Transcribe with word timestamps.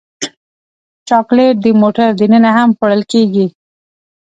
چاکلېټ 1.07 1.55
د 1.61 1.65
موټر 1.81 2.09
دننه 2.19 2.49
هم 2.57 2.69
خوړل 2.77 3.01
کېږي. 3.11 3.47